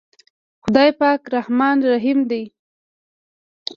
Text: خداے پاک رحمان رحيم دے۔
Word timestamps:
خداے 0.63 0.89
پاک 0.99 1.21
رحمان 1.35 1.77
رحيم 1.91 2.19
دے۔ 2.29 2.41